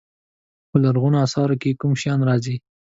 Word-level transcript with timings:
په 0.69 0.77
لرغونو 0.83 1.17
اثارو 1.25 1.59
کې 1.61 1.77
کوم 1.79 1.91
شیان 2.01 2.19
راځي. 2.29 2.55